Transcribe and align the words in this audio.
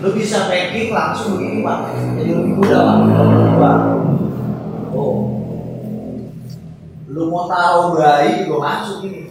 lu 0.00 0.16
bisa 0.16 0.48
packing 0.48 0.96
langsung 0.96 1.36
begini 1.36 1.60
pak. 1.60 1.92
Jadi 2.16 2.32
lebih 2.32 2.54
mudah 2.56 3.04
pak. 3.60 3.78
Oh. 4.96 5.28
Lu 7.04 7.28
mau 7.28 7.44
taruh 7.44 7.92
bayi 7.92 8.48
juga 8.48 8.56
masuk 8.64 9.04
ini. 9.04 9.28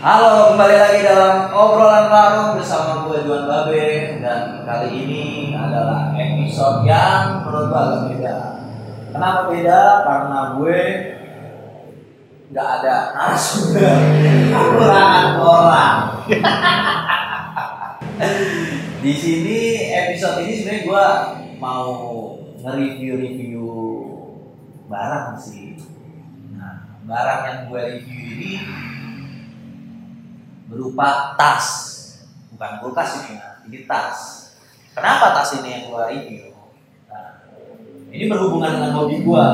Halo, 0.00 0.56
kembali 0.56 0.76
lagi 0.78 1.04
dalam 1.04 1.52
obrolan 1.52 2.08
warung 2.08 2.56
bersama 2.56 3.04
gue 3.04 3.28
Juan 3.28 3.44
Babe 3.44 3.97
kali 4.68 5.08
ini 5.08 5.56
adalah 5.56 6.12
episode 6.12 6.84
yang 6.84 7.40
menurut 7.40 7.72
gue 7.72 7.80
agak 7.80 8.02
beda. 8.12 8.36
Kenapa 9.16 9.40
beda? 9.48 9.80
Karena 10.04 10.38
gue 10.60 10.80
nggak 12.52 12.68
ada 12.80 12.94
narasumber, 13.16 13.96
kekurangan 14.52 15.28
orang. 15.40 15.96
Di 19.08 19.12
sini 19.16 19.88
episode 19.88 20.44
ini 20.44 20.52
sebenarnya 20.60 20.84
gue 20.84 21.06
mau 21.56 21.88
nge-review-review 22.60 23.64
barang 24.84 25.28
sih. 25.40 25.80
Nah, 26.60 27.00
barang 27.08 27.40
yang 27.48 27.60
gue 27.72 27.80
review 27.96 28.20
ini 28.36 28.52
berupa 30.68 31.32
tas 31.40 31.96
bukan 32.52 32.84
kulkas 32.84 33.24
ini 33.24 33.40
ya 33.40 33.64
ini 33.64 33.88
tas 33.88 34.47
kenapa 34.98 35.26
tas 35.38 35.54
ini 35.62 35.68
yang 35.70 35.84
gua 35.88 36.10
review? 36.10 36.52
Nah, 37.08 37.46
ini 38.10 38.24
berhubungan 38.26 38.74
dengan 38.74 38.92
hobi 38.98 39.16
gua. 39.22 39.46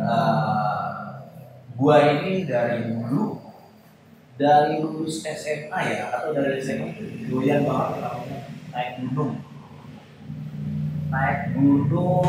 Uh, 0.00 1.28
gua 1.76 1.96
ini 2.18 2.48
dari 2.48 2.88
dulu 2.88 3.40
dari 4.40 4.80
lulus 4.80 5.20
SMA 5.20 5.80
ya 5.92 6.08
atau 6.16 6.32
dari 6.32 6.56
SMA 6.56 6.96
doyan 7.28 7.68
banget 7.68 8.40
naik 8.72 8.90
gunung. 9.04 9.44
Naik 11.12 11.52
gunung 11.52 12.24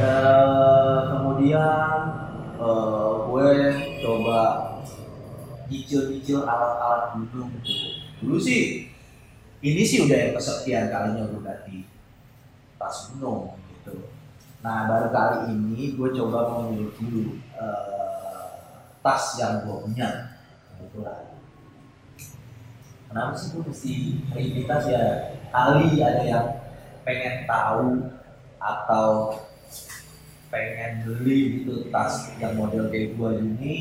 uh, 0.00 0.98
kemudian 1.12 1.98
uh, 2.56 3.28
gue 3.28 3.48
coba 4.00 4.40
nyicil-nyicil 5.68 6.48
alat-alat 6.48 7.20
gunung 7.20 7.52
gitu. 7.60 7.72
Dulu 8.24 8.40
sih 8.40 8.88
ini 9.60 9.82
sih 9.84 10.08
udah 10.08 10.16
yang 10.16 10.32
kesekian 10.32 10.88
kalinya 10.88 11.28
gue 11.28 11.44
ganti 11.44 11.78
tas 12.80 13.12
gunung 13.12 13.60
gitu. 13.76 14.08
Nah 14.64 14.88
baru 14.88 15.12
kali 15.12 15.52
ini 15.52 15.92
gue 16.00 16.08
coba 16.16 16.64
review 16.72 17.36
uh, 17.60 18.56
tas 19.04 19.36
yang 19.36 19.68
gue 19.68 19.76
punya 19.84 20.40
kebetulan. 20.72 21.28
Kenapa 23.12 23.36
sih 23.36 23.52
gue 23.52 23.62
mesti 23.68 23.92
review 24.32 24.64
tas 24.64 24.88
ya? 24.88 25.36
Kali 25.52 26.00
ada 26.00 26.22
yang 26.24 26.48
pengen 27.04 27.44
tahu 27.44 28.08
atau 28.56 29.36
pengen 30.48 31.04
beli 31.04 31.60
gitu 31.60 31.92
tas 31.92 32.32
yang 32.40 32.56
model 32.56 32.88
kayak 32.88 33.12
gue 33.14 33.30
ini 33.44 33.76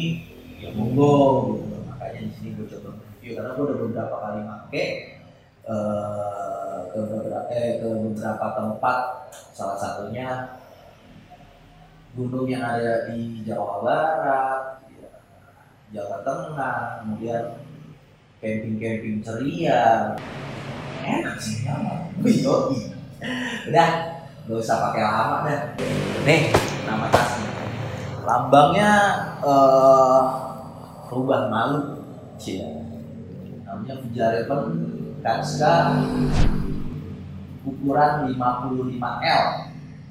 ya 0.60 0.76
monggo 0.76 1.56
gitu 1.56 1.78
makanya 1.88 2.20
di 2.28 2.32
sini 2.36 2.50
gue 2.60 2.68
coba 2.68 3.00
review 3.00 3.32
karena 3.40 3.50
gue 3.56 3.64
udah 3.64 3.78
beberapa 3.80 4.16
kali 4.22 4.40
uh, 5.66 6.59
ke 6.88 7.00
beberapa 7.04 7.50
eh, 7.52 7.84
ke 7.84 7.88
beberapa 7.88 8.46
tempat. 8.56 9.00
Salah 9.52 9.78
satunya 9.78 10.60
gunung 12.16 12.48
yang 12.50 12.64
ada 12.64 13.06
di 13.12 13.44
Jawa 13.46 13.84
Barat 13.84 14.62
ya, 14.90 15.10
Jawa 15.94 16.24
Tengah 16.24 16.80
kemudian 17.04 17.44
camping-camping 18.40 19.20
ceria. 19.20 20.16
Enak 21.00 21.36
sih 21.40 21.64
nyaman 21.64 22.12
yoi 22.22 22.92
udah 23.72 23.90
gak 24.48 24.60
usah 24.60 24.78
pakai 24.90 25.04
lama 25.04 25.38
dah. 25.48 25.62
Nih 26.24 26.52
nama 26.88 27.08
tasnya 27.12 27.52
lambangnya 28.24 28.92
uh, 29.44 30.22
rubah 31.10 31.50
malu. 31.50 32.00
Cia. 32.40 32.72
namanya 33.68 34.00
Fijarepen 34.00 34.64
Katska 35.20 35.92
ukuran 37.66 38.12
55L 38.32 39.46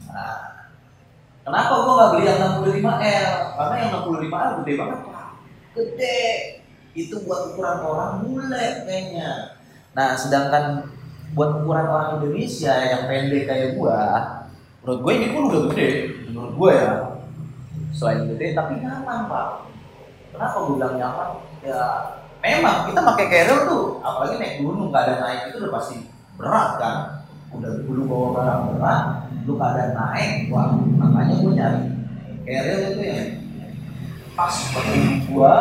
nah, 0.08 0.38
kenapa 1.44 1.72
gua 1.84 1.92
nggak 1.96 2.10
beli 2.12 2.24
yang 2.28 2.38
65L 2.60 3.34
karena 3.56 3.74
yang 3.80 3.90
65L 4.04 4.50
gede 4.62 4.72
banget. 4.76 4.98
Pak 5.04 5.28
gede. 5.78 6.20
Itu 6.98 7.22
buat 7.22 7.54
ukuran 7.54 7.78
orang 7.84 8.12
bule 8.26 8.66
kayaknya 8.84 9.56
nah 9.94 10.14
sedangkan 10.14 10.90
buat 11.32 11.62
ukuran 11.62 11.86
orang 11.88 12.08
Indonesia 12.20 12.74
yang 12.74 13.02
pendek 13.06 13.46
kayak 13.46 13.68
gua 13.78 14.00
menurut 14.82 15.00
gue 15.04 15.12
ini 15.20 15.26
pun 15.34 15.42
udah 15.52 15.60
gede 15.70 15.88
menurut 16.30 16.52
gue 16.56 16.72
ya. 16.72 16.92
Selain 17.92 18.24
gede 18.30 18.56
tapi 18.56 18.80
nyaman 18.80 19.28
pak. 19.28 19.48
Kenapa 20.32 20.56
gue 20.64 20.72
bilang 20.78 20.94
nyaman? 20.96 21.28
Ya 21.66 21.82
memang 22.38 22.86
kita 22.86 23.00
pakai 23.02 23.26
carrier 23.26 23.60
tuh 23.66 23.98
apalagi 23.98 24.38
naik 24.38 24.54
gunung 24.62 24.94
keadaan 24.94 25.20
naik 25.22 25.40
itu 25.50 25.56
udah 25.58 25.72
pasti 25.74 25.96
berat 26.38 26.70
kan 26.78 26.96
udah 27.54 27.72
dulu 27.84 28.02
bawa 28.04 28.28
barang 28.36 28.62
berat 28.76 29.04
lu 29.48 29.56
keadaan 29.56 29.92
naik 29.96 30.52
wah 30.52 30.76
makanya 30.76 31.34
gue 31.40 31.52
nyari 31.56 31.82
carrier 32.44 32.80
itu 32.92 33.02
yang 33.04 33.28
pas 34.36 34.52
seperti 34.52 35.26
gua 35.32 35.56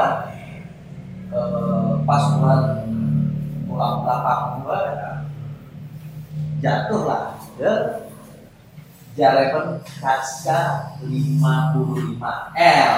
eh, 1.32 1.92
pas 2.06 2.24
bulan 2.38 2.62
pulang 3.66 3.96
belakang 4.06 4.44
gua 4.62 4.78
ya, 4.86 5.12
jatuh 6.62 7.02
lah 7.08 7.24
ya 7.58 7.74
Jalepen 9.18 9.82
Kaska 9.98 10.94
55L 11.02 12.94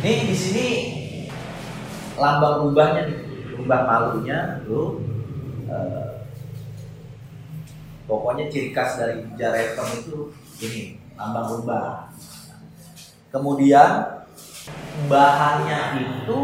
Nih 0.00 0.16
di 0.24 0.36
sini 0.36 0.68
lambang 2.16 2.66
rubahnya 2.66 3.04
nih, 3.04 3.18
rubah 3.60 3.80
malunya 3.84 4.64
tuh. 4.64 4.96
Uh, 5.70 6.09
pokoknya 8.10 8.50
ciri 8.50 8.74
khas 8.74 8.98
dari 8.98 9.22
Jarepen 9.38 9.86
itu 10.02 10.34
ini 10.66 10.98
lambang 11.14 11.54
rubah. 11.54 12.10
Kemudian 13.30 14.26
bahannya 15.06 16.02
itu 16.02 16.38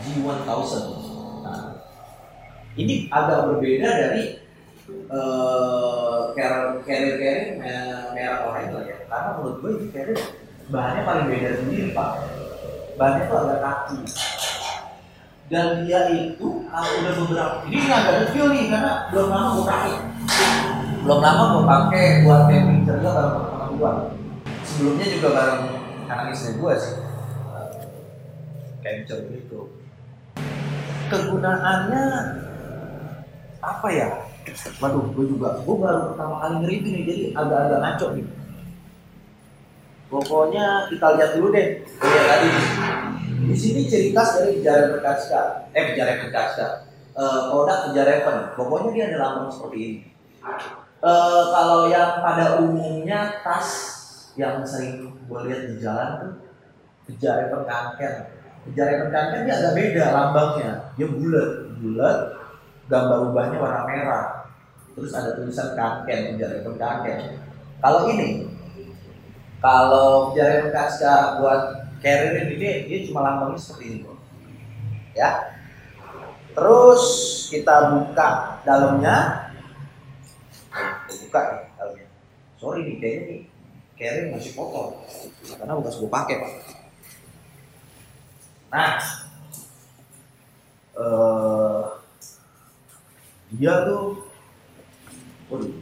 G1000. 0.00 0.72
Nah, 1.44 1.76
ini 2.80 3.12
agak 3.12 3.52
berbeda 3.52 3.88
dari 3.92 4.40
uh, 5.12 6.32
carrier 6.32 6.80
carrier 6.88 7.60
merah 8.16 8.48
lah 8.48 8.64
ya. 8.64 8.96
Karena 9.04 9.28
menurut 9.36 9.56
gue 9.60 9.70
ini 9.76 9.86
carrier 9.92 10.18
bahannya 10.66 11.02
paling 11.06 11.26
beda 11.30 11.50
sendiri 11.62 11.94
pak 11.94 12.26
bahannya 12.98 13.30
tuh 13.30 13.38
agak 13.38 13.58
kaku 13.62 13.96
dan 15.46 15.86
dia 15.86 16.10
itu 16.10 16.66
udah 16.66 17.14
beberapa 17.22 17.56
ini 17.70 17.86
ada 17.86 18.26
review 18.26 18.50
nih 18.50 18.66
karena 18.66 19.06
belum 19.14 19.28
lama 19.30 19.48
gue 19.54 19.64
pakai. 19.64 19.94
Belum 21.06 21.20
lama 21.22 21.42
gue 21.54 21.64
pakai 21.64 22.06
buat 22.26 22.40
camping 22.50 22.82
ceria 22.82 23.10
bareng 23.14 23.32
teman 23.46 23.70
gue 23.78 23.92
sebelumnya 24.66 25.06
juga 25.06 25.28
bareng 25.30 25.62
anak 26.10 26.26
istri 26.34 26.58
gue 26.58 26.72
sih. 26.74 26.94
Camper 28.82 29.18
gitu. 29.34 29.60
Kegunaannya 31.10 32.04
apa 33.62 33.88
ya? 33.94 34.08
Waduh 34.82 35.10
gue 35.14 35.24
juga 35.30 35.62
gue 35.62 35.76
baru 35.78 36.10
pertama 36.10 36.42
kali 36.42 36.54
nge-review 36.62 36.90
nih 36.90 37.02
jadi 37.06 37.24
agak-agak 37.38 37.78
ngaco 37.82 38.06
nih. 38.18 38.26
Pokoknya 40.06 40.66
kita 40.90 41.06
lihat 41.18 41.30
dulu 41.38 41.50
deh. 41.54 41.82
Lihat 41.82 42.26
tadi 42.30 42.48
di 43.46 43.54
sini 43.54 43.80
ciri 43.86 44.10
khas 44.10 44.42
dari 44.42 44.58
Jarepen 44.58 45.00
Kaska. 45.00 45.70
Eh 45.70 45.94
Jarepen 45.94 46.34
Kaska. 46.34 46.90
Uh, 47.16 47.54
produk 47.54 47.94
Jarepen. 47.94 48.52
Pokoknya 48.58 48.90
dia 48.92 49.04
ada 49.14 49.18
lambang 49.22 49.48
seperti 49.48 49.78
ini. 49.78 49.98
Uh, 51.00 51.42
kalau 51.54 51.86
yang 51.86 52.18
pada 52.20 52.58
umumnya 52.58 53.40
tas 53.46 53.70
yang 54.34 54.60
sering 54.66 55.14
gue 55.14 55.40
lihat 55.48 55.62
di 55.70 55.74
jalan 55.78 56.08
tuh 56.18 56.34
Jarepen 57.16 57.62
Kanker. 57.62 58.14
Jarepen 58.74 59.10
Kanker 59.14 59.40
dia 59.46 59.54
agak 59.54 59.72
beda 59.78 60.04
lambangnya. 60.10 60.70
Dia 60.98 61.06
bulat, 61.06 61.50
bulat. 61.78 62.18
Gambar 62.86 63.18
ubahnya 63.30 63.58
warna 63.58 63.82
merah. 63.86 64.26
Terus 64.98 65.10
ada 65.14 65.38
tulisan 65.38 65.78
Kanker, 65.78 66.34
Jarepen 66.34 66.74
Kanker. 66.74 67.18
Kalau 67.78 68.10
ini 68.10 68.50
kalau 69.62 70.36
jaring 70.36 70.68
kaca 70.70 71.40
buat 71.40 71.85
carrier 72.02 72.48
ini 72.48 72.54
dia 72.58 72.98
cuma 73.08 73.20
lambangnya 73.24 73.60
seperti 73.60 74.04
kok. 74.04 74.18
Ya. 75.16 75.30
Terus 76.56 77.04
kita 77.52 77.74
buka 77.92 78.60
dalamnya. 78.64 79.48
Buka 81.08 81.40
nih 81.40 81.64
dalamnya. 81.76 82.06
Sorry 82.56 82.80
nih 82.84 82.96
kayaknya 83.00 83.22
nih 83.28 83.40
carrier 83.96 84.28
masih 84.28 84.52
kotor 84.52 85.00
karena 85.56 85.72
bekas 85.80 85.96
gue 85.96 86.10
pakai 86.12 86.36
pak 86.36 86.52
nah 88.68 89.00
eh 91.00 91.84
dia 93.56 93.88
tuh 93.88 94.28
waduh 95.48 95.72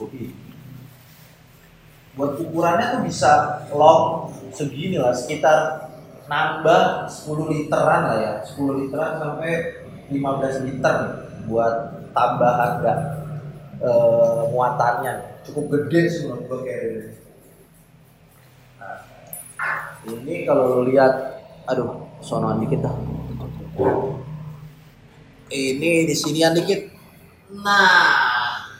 Oke. 0.00 0.32
Buat 2.16 2.40
ukurannya 2.40 2.86
tuh 2.96 3.02
bisa 3.04 3.32
long 3.76 4.32
segini 4.52 4.96
lah, 4.98 5.14
sekitar 5.14 5.90
nambah 6.30 7.10
10 7.10 7.50
literan 7.50 8.02
lah 8.06 8.16
ya, 8.22 8.32
10 8.46 8.80
literan 8.86 9.18
sampai 9.18 9.82
15 10.10 10.66
liter 10.66 10.96
buat 11.50 11.74
tambahan 12.14 12.70
enggak 12.82 12.98
e, 13.82 13.90
muatannya. 14.54 15.14
Cukup 15.46 15.64
gede 15.72 16.00
sih 16.10 16.20
menurut 16.26 16.44
gue 16.46 16.58
kayak 16.66 16.82
ini. 16.84 17.10
Nah, 18.78 18.98
ini 20.06 20.34
kalau 20.46 20.64
lo 20.78 20.80
lihat, 20.86 21.42
aduh, 21.66 22.06
sonoan 22.22 22.62
dikit 22.62 22.84
dah. 22.84 22.94
Ini 25.50 26.06
di 26.06 26.14
sinian 26.14 26.54
dikit. 26.54 26.86
Nah, 27.50 28.70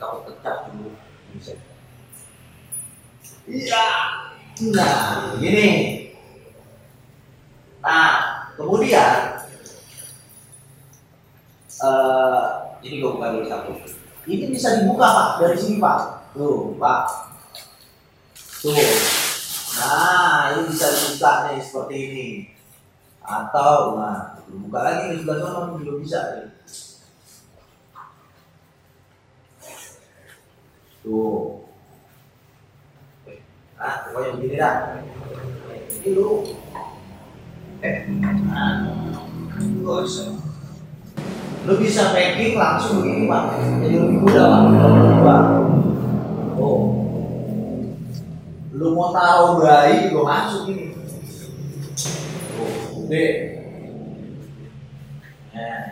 kalau 0.00 0.24
pecah 0.24 0.72
dulu 0.72 0.92
bisa 1.36 1.52
iya. 3.50 3.86
Nah 4.72 5.34
begini 5.36 5.68
nah 7.86 8.50
kemudian 8.58 9.36
uh, 11.82 12.66
ini 12.82 13.02
gue 13.02 13.10
buka 13.10 13.34
dulu 13.34 13.46
satu. 13.46 13.72
Ini 14.26 14.50
bisa 14.50 14.82
dibuka 14.82 15.06
pak 15.06 15.28
dari 15.42 15.56
sini 15.58 15.78
pak. 15.78 15.98
Tuh 16.34 16.74
pak. 16.78 17.02
Tuh. 18.62 18.74
Nah 19.76 20.56
ini 20.56 20.62
bisa 20.70 20.86
dibuka 20.90 21.32
nih 21.50 21.58
seperti 21.62 21.96
ini. 22.10 22.28
Atau 23.26 23.98
nah 23.98 24.38
buka 24.46 24.78
lagi 24.82 25.04
di 25.14 25.16
sebelah 25.22 25.38
sana 25.42 25.78
juga 25.78 25.92
bisa 26.02 26.20
nih. 26.34 26.46
Tuh. 31.06 31.65
Ah, 33.76 34.08
pokoknya 34.08 34.30
begini 34.40 34.56
dah. 34.56 34.76
Ini 36.00 36.08
lu. 36.16 36.48
Eh, 37.84 38.08
bisa. 39.68 40.24
Lu 41.68 41.72
bisa 41.76 42.02
packing 42.16 42.56
langsung 42.56 43.04
begini, 43.04 43.28
Pak. 43.28 43.44
Jadi 43.84 43.96
lebih 44.00 44.18
mudah, 44.24 44.44
Pak. 44.48 44.62
Pak. 45.20 45.42
Oh. 46.56 47.04
Lu 48.72 48.96
mau 48.96 49.12
taruh 49.12 49.60
bayi 49.60 50.08
juga 50.08 50.24
masuk 50.24 50.72
ini. 50.72 50.96
Tuh, 52.56 52.72
gede. 53.04 53.28
Nah. 55.52 55.84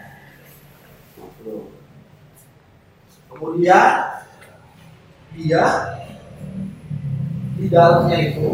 Kemudian 3.29 3.93
dia 5.35 5.65
di 7.55 7.67
dalamnya 7.71 8.19
itu 8.19 8.49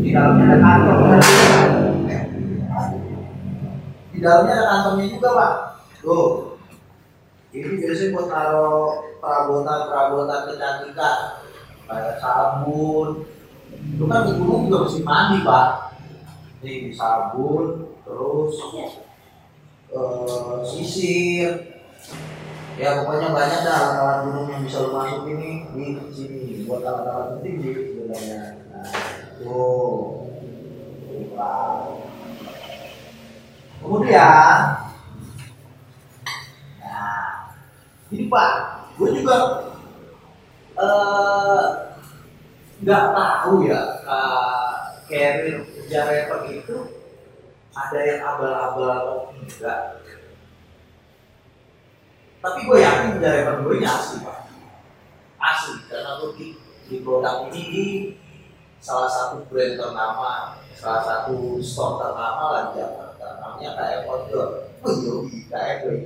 di 0.00 0.10
dalamnya 0.12 0.44
ada 0.50 0.58
kantong. 0.60 1.00
Di 4.10 4.18
dalamnya 4.18 4.52
ada 4.58 4.66
kantongnya 4.68 5.06
juga 5.14 5.28
pak. 5.36 5.54
Tuh. 6.00 6.28
Ini 7.50 7.82
biasanya 7.82 8.14
buat 8.14 8.26
taruh 8.30 8.88
perabotan 9.18 9.78
perabotan 9.90 10.40
kecantikan. 10.50 11.18
Kayak 11.90 12.16
sabun. 12.22 13.08
Itu 13.70 14.04
kan 14.06 14.26
di 14.26 14.32
gunung 14.38 14.66
juga 14.68 14.86
mesti 14.86 15.00
mandi 15.02 15.38
pak. 15.42 15.68
Nih 16.60 16.92
sabun 16.92 17.94
terus 18.04 18.54
uh, 19.94 20.60
sisir 20.66 21.69
ya 22.80 23.04
pokoknya 23.04 23.28
banyak 23.36 23.60
dah 23.60 23.76
alat-alat 23.76 24.18
gunung 24.24 24.48
yang 24.48 24.62
bisa 24.64 24.80
lo 24.80 24.96
masuk 24.96 25.28
ini. 25.28 25.68
Di 25.76 25.84
sini 26.16 26.64
buat 26.64 26.80
alat-alat 26.80 27.36
penting 27.36 27.54
di 27.60 27.68
sebenarnya. 27.92 28.42
Nah 28.72 28.92
tuh. 29.40 30.20
Wow. 31.40 32.04
kemudian 33.80 34.60
nah 36.84 37.48
ini 38.12 38.28
pak 38.28 38.52
gue 39.00 39.08
juga 39.16 39.36
eh, 40.76 41.64
nggak 42.84 43.04
uh, 43.08 43.12
tahu 43.16 43.64
ya 43.64 43.80
uh, 44.04 45.00
carrier 45.08 45.64
generator 45.88 46.40
itu 46.52 46.76
ada 47.72 47.98
yang 48.04 48.20
abal-abal 48.20 48.88
atau 48.92 49.18
enggak 49.32 49.80
tapi 52.40 52.58
gue 52.64 52.78
yakin 52.80 53.20
driver 53.20 53.60
gue 53.60 53.74
ini 53.76 53.86
asli 53.86 54.24
pak. 54.24 54.48
Asli 55.36 55.76
karena 55.92 56.16
gue 56.24 56.30
di, 56.40 56.46
di 56.88 56.96
produk 57.04 57.52
ini 57.52 57.60
di 57.68 57.86
salah 58.80 59.12
satu 59.12 59.44
brand 59.52 59.76
ternama 59.76 60.56
salah 60.72 61.04
satu 61.04 61.60
store 61.60 62.00
ternama 62.00 62.44
lah 62.48 62.62
di 62.72 62.80
Jakarta. 62.80 63.26
Namanya 63.44 63.70
KF 63.76 64.02
Outdoor. 64.08 64.48
Oh 64.80 64.92
iya 65.28 65.44
KF 65.52 65.78
gue 65.84 65.96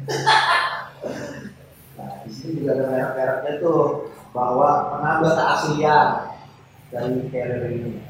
nah 2.00 2.24
di 2.24 2.32
sini 2.32 2.64
juga 2.64 2.72
ada 2.72 2.88
merek-mereknya 2.88 3.52
tuh 3.60 4.08
bahwa 4.32 4.96
menambah 4.96 5.32
keaslian 5.36 6.08
dari 6.92 7.28
carrier 7.32 7.64
ini. 7.72 8.00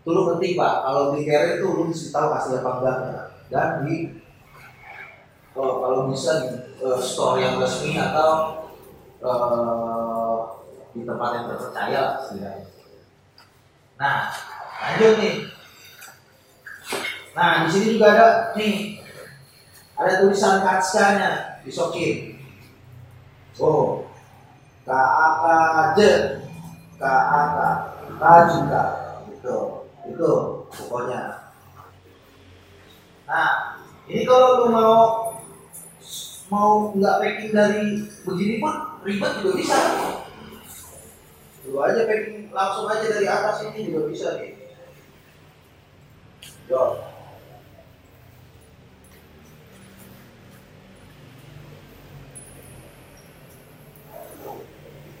Itu 0.00 0.08
lu 0.12 0.22
penting 0.36 0.52
pak. 0.56 0.74
Kalau 0.84 1.16
di 1.16 1.24
carrier 1.24 1.60
itu 1.60 1.68
lu 1.68 1.88
mesti 1.88 2.12
tahu 2.12 2.28
asli 2.32 2.60
apa 2.60 2.70
enggaknya. 2.80 3.22
Dan 3.50 3.68
di 3.84 4.19
kalau 5.60 5.84
kalau 5.84 5.98
bisa 6.08 6.48
di 6.48 6.48
uh, 6.80 6.96
store 6.96 7.44
yang 7.44 7.60
resmi 7.60 7.92
atau 8.00 8.64
uh, 9.20 10.56
di 10.96 11.04
tempat 11.04 11.30
yang 11.36 11.44
terpercaya 11.52 12.02
setidaknya. 12.24 12.64
Nah, 14.00 14.32
lanjut 14.80 15.12
nih. 15.20 15.36
Nah, 17.36 17.50
di 17.62 17.68
sini 17.68 17.86
juga 18.00 18.06
ada 18.16 18.28
nih 18.56 19.04
ada 20.00 20.24
tulisan 20.24 20.64
kaskanya 20.64 21.60
disokin. 21.60 22.40
Oh, 23.60 24.08
K 24.88 24.90
A 24.96 25.26
K 25.36 25.44
J 25.92 26.00
K 26.96 27.04
A 27.04 27.40
K 28.16 28.22
juga 28.48 28.82
gitu 29.28 29.84
itu 30.08 30.30
pokoknya. 30.72 31.52
Nah, 33.28 33.76
ini 34.08 34.24
kalau 34.24 34.64
lu 34.64 34.66
mau 34.72 35.29
mau 36.50 36.90
nggak 36.98 37.18
packing 37.22 37.50
dari 37.54 38.02
begini 38.26 38.58
pun 38.58 38.74
ribet 39.06 39.32
juga 39.38 39.54
bisa 39.54 39.78
Dulu 41.62 41.78
aja 41.86 42.02
packing 42.10 42.50
langsung 42.50 42.90
aja 42.90 43.06
dari 43.06 43.26
atas 43.30 43.62
ini 43.70 43.86
juga 43.86 44.10
bisa 44.10 44.28
nih. 44.42 44.58
Yo. 46.66 47.06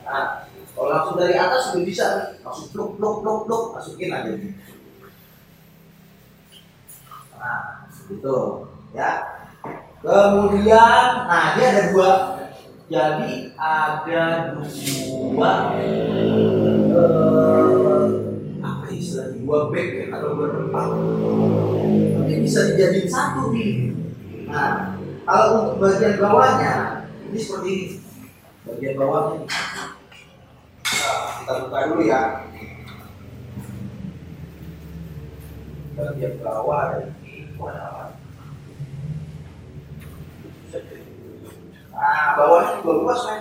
Nah, 0.02 0.50
kalau 0.74 0.88
langsung 0.90 1.16
dari 1.22 1.38
atas 1.38 1.70
juga 1.70 1.86
bisa 1.86 2.04
nih. 2.18 2.28
Langsung 2.42 2.66
blok 2.74 2.98
blok 2.98 3.16
blok 3.22 3.40
blok 3.46 3.64
masukin 3.78 4.10
aja 4.10 4.34
nih. 4.34 4.58
Nah, 7.38 7.86
gitu 8.10 8.66
ya. 8.90 9.39
Kemudian, 10.00 11.28
nah 11.28 11.52
dia 11.60 11.66
ada 11.76 11.92
dua. 11.92 12.12
Jadi 12.90 13.54
ada 13.54 14.56
dua 14.56 15.52
uh, 16.90 18.08
apa 18.58 18.86
istilahnya 18.90 19.46
dua 19.46 19.70
bag 19.70 19.88
ya, 19.94 20.04
atau 20.10 20.34
dua 20.34 20.48
tempat. 20.56 20.88
Tapi 22.16 22.32
bisa 22.42 22.72
dijadiin 22.72 23.06
satu 23.06 23.54
nih. 23.54 23.94
Nah, 24.50 24.98
kalau 25.22 25.70
untuk 25.70 25.86
bagian 25.86 26.18
bawahnya 26.18 27.04
ini 27.30 27.38
seperti 27.38 27.70
ini. 27.70 27.86
Bagian 28.66 28.98
bawahnya. 28.98 29.44
Nah, 29.44 31.24
kita 31.44 31.52
buka 31.62 31.78
dulu 31.92 32.02
ya. 32.08 32.22
Bagian 35.94 36.34
bawah 36.42 37.04
ini 37.04 37.54
warna 37.54 38.18
Nah, 41.90 42.38
bawahnya 42.38 42.80
juga 42.80 42.92
luas 43.02 43.20
men. 43.26 43.40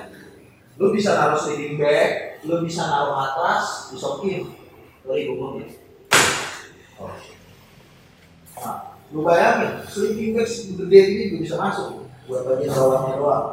Lu 0.79 0.95
bisa 0.95 1.15
naruh 1.15 1.39
sleeping 1.39 1.75
bag, 1.77 2.41
lu 2.47 2.63
bisa 2.63 2.87
naruh 2.87 3.15
atas, 3.19 3.93
disokin. 3.93 4.49
Gue 5.03 5.27
ngomong 5.29 5.63
oh. 6.99 7.13
Nah, 8.59 8.77
lu 9.13 9.21
bayangin, 9.23 9.83
sleeping 9.85 10.35
bag 10.35 10.49
gede 10.49 10.99
ini 11.05 11.23
juga 11.31 11.39
bisa 11.45 11.55
masuk. 11.59 12.09
buat 12.29 12.45
bagian 12.45 12.77
bawahnya 12.77 13.17
doang 13.17 13.45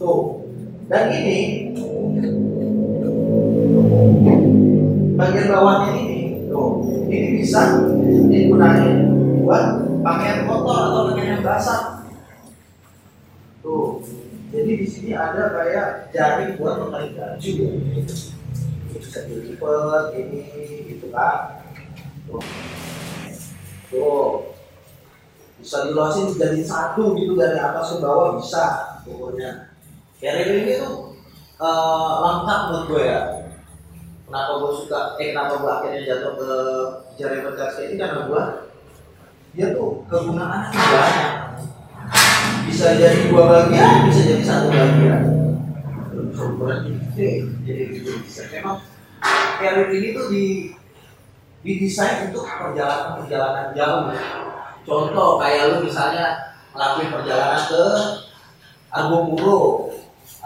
tuh 0.00 0.48
dan 0.88 1.12
ini 1.12 1.68
bagian 5.20 5.52
bawahnya 5.52 6.00
ini 6.00 6.48
tuh 6.48 6.80
ini 7.12 7.44
bisa 7.44 7.84
digunakan 8.32 9.12
buat 9.44 9.64
pakaian 10.00 10.48
kotor 10.48 10.80
atau 10.80 11.00
pakaian 11.12 11.28
yang 11.36 11.44
basah 11.44 11.95
jadi 14.56 14.72
di 14.72 14.86
sini 14.88 15.12
ada 15.12 15.52
kayak 15.52 16.16
jaring 16.16 16.56
buat 16.56 16.80
mengkali 16.80 17.12
baju. 17.12 17.52
Ini 17.76 18.00
bisa 18.96 19.28
dilipat 19.28 20.16
ini 20.16 20.40
gitu 20.88 21.12
kan. 21.12 21.60
Tuh, 22.24 22.40
tuh. 23.92 24.32
bisa 25.56 25.88
diluasin 25.88 26.36
jadi 26.36 26.60
satu 26.62 27.16
gitu 27.16 27.32
dari 27.32 27.56
atas 27.56 27.96
ke 27.96 27.96
bawah 28.00 28.36
bisa 28.40 28.96
pokoknya. 29.04 29.72
Carrier 30.20 30.64
ini 30.64 30.72
tuh 30.80 31.16
uh, 31.60 32.12
lengkap 32.24 32.60
menurut 32.72 32.84
gue 32.92 33.02
ya. 33.08 33.20
Kenapa 34.28 34.52
gue 34.60 34.72
suka 34.84 35.00
eh 35.16 35.32
kenapa 35.32 35.52
gue 35.60 35.70
akhirnya 35.70 36.00
jatuh 36.04 36.32
ke 36.36 36.50
jaring 37.16 37.42
berkaca 37.44 37.80
ini? 37.88 37.94
Karena 37.96 38.20
gue 38.28 38.42
dia 39.56 39.66
tuh 39.72 40.04
kegunaannya 40.12 40.70
banyak 40.76 41.45
bisa 42.66 42.98
jadi 42.98 43.30
dua 43.30 43.44
bagian 43.46 44.10
bisa 44.10 44.20
jadi 44.26 44.42
satu 44.44 44.68
bagian. 44.68 45.22
Jadi 47.16 47.82
gitu. 47.96 48.10
Memang 48.52 48.78
carrier 49.56 49.88
ini 49.94 50.08
tuh 50.12 50.26
di 50.28 50.44
didesain 51.64 52.30
untuk 52.30 52.46
perjalanan 52.46 53.18
perjalanan 53.18 53.74
jauh 53.74 54.14
contoh 54.86 55.42
kayak 55.42 55.66
lu 55.66 55.76
misalnya 55.82 56.54
ngelakuin 56.70 57.10
perjalanan 57.10 57.62
ke 57.66 57.82
Argopuro 58.92 59.90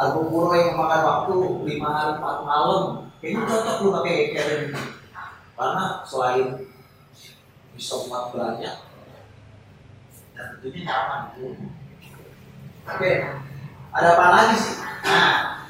Argopuro 0.01 0.57
yang 0.57 0.81
memakan 0.81 1.01
waktu 1.05 1.35
lima 1.69 1.89
hari 1.93 2.13
empat 2.17 2.37
malam. 2.41 2.85
Kayaknya 3.21 3.45
cocok 3.45 3.77
lu 3.85 3.89
pakai 4.01 4.33
carrier 4.33 4.61
ini. 4.73 4.81
Karena 5.53 5.85
selain 6.09 6.49
bisa 7.77 7.95
muat 8.09 8.33
banyak 8.33 8.77
dan 10.33 10.45
tentunya 10.57 10.81
nyaman. 10.89 11.37
Oke, 12.89 13.13
ada 13.93 14.09
apa 14.17 14.27
lagi 14.33 14.57
sih? 14.57 14.77
Nah, 15.05 15.67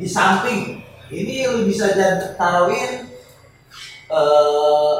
di 0.00 0.06
samping 0.08 0.80
ini 1.12 1.44
lu 1.44 1.68
bisa 1.68 1.92
jadi 1.92 2.32
taruhin 2.40 3.10
eh 4.10 4.94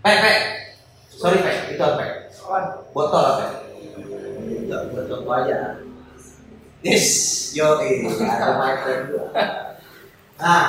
pek 0.00 0.16
pek 0.24 0.38
sorry 1.12 1.44
pek 1.44 1.76
itu 1.76 1.82
apa 1.84 2.32
botol 2.96 3.22
apa 3.22 3.46
Enggak, 4.40 4.90
buat 4.94 5.04
contoh 5.10 5.34
aja. 5.34 5.82
Yes 6.80 7.06
yo 7.52 7.76
ada 7.76 8.78
friend 8.80 9.02
gua 9.12 9.26
nah 10.40 10.64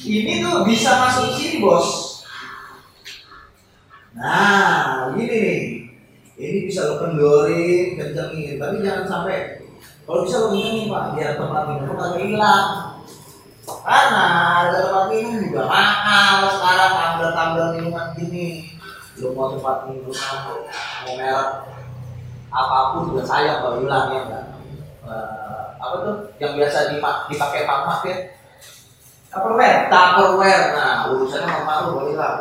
ini 0.00 0.40
tuh 0.40 0.64
bisa 0.66 0.90
masuk 0.98 1.36
sini 1.36 1.60
bos. 1.60 2.22
Nah 4.16 5.12
gini 5.14 5.36
nih 5.36 5.60
ini 6.34 6.58
bisa 6.66 6.90
lo 6.90 6.94
kendorin 7.02 7.98
kencengin. 7.98 8.58
Tapi 8.58 8.82
jangan 8.82 9.04
sampai 9.06 9.62
kalau 10.04 10.26
bisa 10.26 10.36
lo 10.42 10.46
kencengin 10.54 10.90
pak 10.90 11.04
biar 11.14 11.30
tempat 11.38 11.62
minum 11.70 11.86
lo 11.90 11.94
kagak 11.98 12.22
hilang. 12.22 12.68
Karena 13.64 14.24
harga 14.60 14.76
tempat 14.84 15.04
minum 15.12 15.40
juga 15.40 15.62
mahal. 15.68 16.36
Sekarang 16.52 16.90
tumbler 17.34 17.68
minuman 17.78 18.06
gini 18.16 18.72
lo 19.22 19.30
mau 19.30 19.54
tempat 19.54 19.86
minum 19.86 20.10
mau 20.10 21.14
merek 21.14 21.50
apa 22.54 22.76
pun 22.94 23.10
juga 23.10 23.22
sayang 23.26 23.62
kalau 23.62 23.82
hilang 23.82 24.14
ya 24.14 24.20
enggak? 24.26 24.44
Eh, 25.04 25.64
apa 25.78 25.94
tuh? 26.06 26.16
Yang 26.38 26.52
biasa 26.62 26.78
dipak- 26.94 27.26
dipakai 27.26 27.66
pamak 27.66 28.00
ya? 28.06 28.16
Tupperware, 29.30 29.90
Tupperware. 29.90 30.64
Nah, 30.78 31.10
urusannya 31.10 31.50
sama 31.50 31.82
lu 31.82 31.98
boleh 31.98 32.14
hilang. 32.14 32.38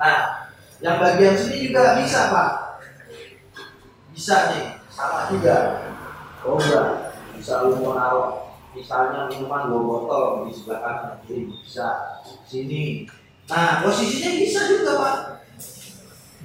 Nah, 0.00 0.18
yang 0.78 1.02
bagian 1.02 1.34
sini 1.34 1.70
juga 1.70 1.98
bisa 1.98 2.30
pak. 2.30 2.50
Bisa 4.14 4.36
nih 4.54 4.66
sama 4.90 5.26
juga. 5.30 5.56
Oh 6.46 6.54
enggak. 6.54 7.18
Bisa 7.34 7.66
lu 7.66 7.82
mau 7.82 7.98
naruh 7.98 8.30
misalnya 8.74 9.26
minuman 9.26 9.70
dua 9.70 9.82
botol 9.82 10.24
di 10.46 10.54
sebelah 10.54 10.80
kanan 10.82 11.14
kiri 11.26 11.50
bisa. 11.50 12.22
Sini. 12.46 13.10
Nah 13.50 13.82
posisinya 13.82 14.30
bisa 14.38 14.60
juga 14.70 14.92
pak. 15.02 15.16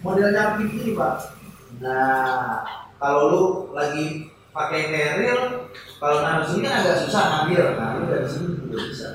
Modelnya 0.02 0.58
begini 0.58 0.98
pak. 0.98 1.38
Nah 1.78 2.66
kalau 2.98 3.22
lu 3.30 3.44
lagi 3.78 4.34
pakai 4.50 4.90
carrier 4.90 5.70
kalau 6.02 6.18
naruh 6.26 6.46
sini 6.50 6.66
kan 6.66 6.82
agak 6.82 7.06
susah 7.06 7.24
ngambil. 7.30 7.78
Nah 7.78 7.88
lu 8.02 8.10
dari 8.10 8.26
sini 8.26 8.50
juga 8.66 8.82
bisa. 8.90 9.08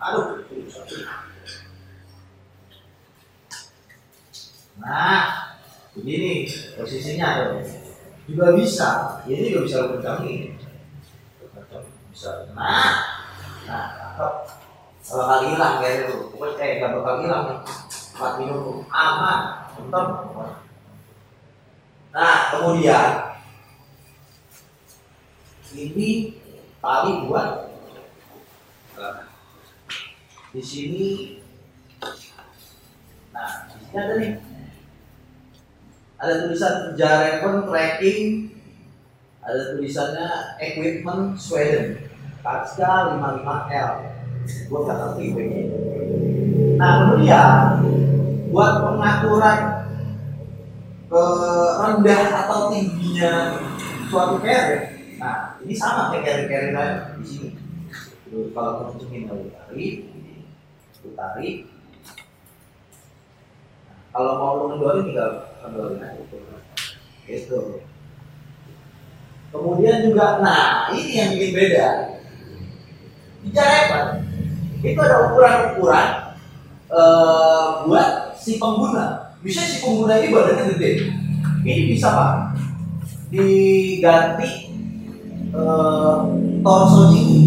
Aduh 0.00 0.48
susah 0.48 1.28
Nah, 4.80 5.54
begini 5.92 6.48
posisinya 6.74 7.28
tuh. 7.36 7.62
Juga 8.24 8.56
bisa. 8.56 9.20
Ini 9.28 9.52
juga 9.52 9.60
bisa 9.68 9.76
lo 9.84 9.88
kencangin. 10.00 10.56
Bisa. 12.10 12.50
Nah, 12.56 12.92
nah, 13.68 13.84
cakep. 13.94 14.32
Kalau 15.00 15.24
kali 15.26 15.46
hilang 15.52 15.74
kayak 15.82 15.96
itu, 16.06 16.16
pokoknya 16.32 16.54
kayak 16.56 16.74
gak 16.80 16.92
bakal 16.98 17.14
hilang 17.20 17.42
nih. 17.48 17.58
Empat 18.10 18.32
minum 18.36 18.84
aman, 18.92 19.40
bentar. 19.76 20.04
Nah, 22.10 22.36
kemudian 22.52 23.30
ini 25.74 26.34
tali 26.82 27.12
buat 27.30 27.70
nah, 28.98 29.30
di 30.50 30.62
sini 30.64 31.06
nah 33.30 33.70
di 33.70 33.74
sini 33.78 33.94
ada 33.94 34.14
nih 34.18 34.32
ada 36.20 36.32
tulisan 36.44 36.92
Jarepen 36.94 37.64
Tracking 37.64 38.52
ada 39.40 39.72
tulisannya 39.72 40.28
Equipment 40.60 41.40
Sweden. 41.40 41.96
Katska 42.40 43.16
55L 43.16 43.90
gua 44.72 44.80
gak 44.88 44.96
ngerti 44.96 45.24
gue 45.36 45.44
nah 46.80 46.90
kemudian 47.04 47.84
buat 48.48 48.72
pengaturan 48.80 49.60
ke 51.12 51.24
rendah 51.76 52.24
atau 52.44 52.72
tingginya 52.72 53.60
suatu 54.08 54.40
carrier 54.40 54.96
nah 55.20 55.60
ini 55.60 55.76
sama 55.76 56.08
kayak 56.08 56.48
carrier-carrier 56.48 56.72
lain 56.72 57.20
di 57.20 57.24
sini. 57.28 57.48
Kalau 58.56 58.94
kencengin 58.94 59.28
lu 59.28 59.52
tarik 59.52 59.94
tarik 61.12 61.56
kalau 64.10 64.32
mau 64.38 64.52
lu 64.58 64.64
mendorin 64.74 65.06
tinggal 65.06 65.54
mendorin 65.62 66.02
aja 66.02 66.22
gitu. 67.30 67.82
Kemudian 69.50 70.06
juga 70.06 70.38
nah 70.42 70.90
ini 70.94 71.10
yang 71.14 71.30
bikin 71.34 71.50
beda. 71.54 71.86
Di 73.40 73.48
Jarepan 73.50 74.26
itu 74.82 74.98
ada 74.98 75.30
ukuran-ukuran 75.30 76.08
eh, 76.90 77.66
buat 77.86 78.08
si 78.38 78.58
pengguna. 78.58 79.34
Bisa 79.42 79.62
si 79.62 79.82
pengguna 79.82 80.18
ini 80.18 80.34
badannya 80.34 80.74
gede. 80.76 80.90
Ini 81.66 81.82
bisa 81.94 82.08
pak. 82.14 82.34
Diganti 83.30 84.50
eh, 85.54 86.16
torso 86.62 87.02
ini 87.14 87.38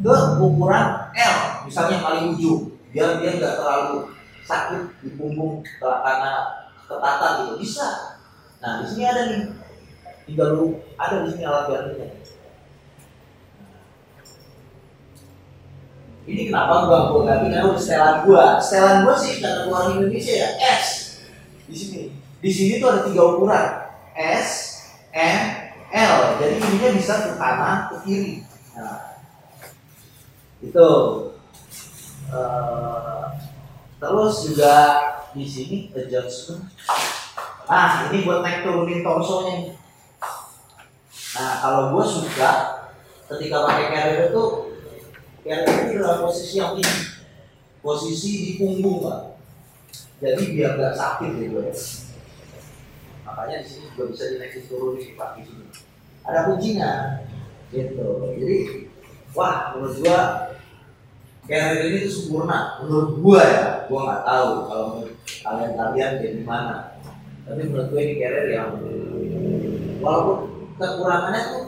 ke 0.00 0.16
ukuran 0.40 1.12
L. 1.12 1.36
Misalnya 1.68 2.00
paling 2.00 2.36
ujung. 2.36 2.72
Biar 2.92 3.20
dia 3.24 3.40
nggak 3.40 3.56
terlalu 3.56 4.12
sakit 4.42 4.82
di 5.02 5.14
punggung 5.14 5.62
karena 5.82 6.66
ketatan 6.86 7.32
gitu. 7.46 7.54
Bisa. 7.62 7.88
Nah 8.62 8.82
di 8.82 8.86
sini 8.90 9.04
ada 9.06 9.22
nih. 9.30 9.42
Tinggal 10.22 10.48
lu 10.54 10.78
ada 10.94 11.26
di 11.26 11.34
sini 11.34 11.42
alat 11.42 11.66
gantinya. 11.66 12.08
Ini 16.22 16.54
kenapa 16.54 16.86
gua 16.86 17.10
gua 17.10 17.22
ganti? 17.26 17.50
Karena 17.50 17.66
udah 17.66 17.82
setelan 17.82 18.16
gua. 18.22 18.46
Setelan 18.62 19.02
gua 19.02 19.14
sih 19.18 19.42
karena 19.42 19.66
orang 19.66 19.98
Indonesia 19.98 20.34
ya. 20.38 20.48
S. 20.78 20.86
Di 21.66 21.74
sini. 21.74 22.02
Di 22.38 22.50
sini 22.50 22.78
tuh 22.78 22.94
ada 22.94 23.02
tiga 23.02 23.22
ukuran. 23.34 23.66
S 24.14 24.50
M 25.10 25.42
L. 25.90 26.14
Jadi 26.38 26.54
ininya 26.62 26.90
bisa 26.94 27.26
ke 27.26 27.30
kanan 27.34 27.90
ke 27.90 27.96
kiri. 28.06 28.34
Nah. 28.78 29.18
Itu. 30.62 30.90
Eh, 32.30 33.21
terus 34.02 34.34
juga 34.50 34.74
di 35.30 35.46
sini 35.46 35.94
adjustment 35.94 36.66
nah 37.70 38.10
ini 38.10 38.26
buat 38.26 38.42
naik 38.42 38.66
turunin 38.66 39.00
torsonya. 39.06 39.78
Nah 41.32 41.52
kalau 41.64 41.96
gue 41.96 42.04
suka 42.04 42.50
ketika 43.32 43.64
pakai 43.64 43.86
carrier 43.88 44.22
itu 44.28 44.44
carrier 45.40 45.76
itu 45.88 45.92
dalam 46.02 46.18
posisi 46.26 46.60
yang 46.60 46.76
tinggi. 46.76 47.24
Posisi 47.80 48.30
di 48.44 48.50
punggung 48.60 49.08
pak. 49.08 49.20
Jadi 50.20 50.54
biar 50.54 50.76
nggak 50.76 50.94
sakit 50.94 51.30
gitu 51.40 51.56
ya. 51.64 51.74
Makanya 53.24 53.56
di 53.64 53.66
sini 53.66 53.84
juga 53.94 54.12
bisa 54.12 54.24
dinaikin 54.28 54.62
turun 54.68 55.00
di 55.00 55.16
pak 55.16 55.40
di 55.40 55.42
sini. 55.48 55.66
Ada 56.28 56.52
kuncinya 56.52 56.92
gitu. 57.72 58.06
Jadi 58.36 58.58
wah 59.32 59.72
menurut 59.72 59.96
gua 61.42 61.50
carrier 61.50 61.90
ini 61.90 62.06
tuh 62.06 62.12
sempurna. 62.14 62.58
Menurut 62.82 63.10
gua 63.18 63.42
ya 63.42 63.66
gua 63.90 64.00
nggak 64.06 64.22
tahu 64.22 64.50
kalau 64.70 64.86
kalian 65.42 65.72
kalian 65.74 66.10
kayak 66.22 66.34
gimana. 66.38 66.74
Tapi 67.42 67.60
menurut 67.66 67.88
gua 67.90 68.00
ini 68.02 68.14
carrier 68.22 68.46
yang 68.54 68.70
walaupun 69.98 70.38
kekurangannya 70.78 71.40
tuh 71.50 71.64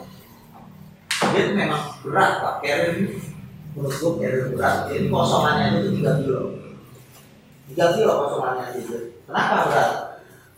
dia 1.31 1.41
tuh 1.51 1.55
memang 1.55 1.83
berat 2.03 2.31
pak. 2.39 2.55
Carrier 2.63 2.91
ini 2.95 3.19
menurut 3.75 3.95
gua 3.99 4.11
carrier 4.19 4.45
berat. 4.55 4.75
Jadi 4.87 5.05
kosongannya 5.11 5.65
itu 5.75 5.89
tiga 5.99 6.11
kilo. 6.23 6.41
Tiga 7.71 7.85
kilo 7.99 8.13
kosongannya 8.25 8.65
itu. 8.79 8.97
Kenapa 9.27 9.55
berat? 9.67 9.91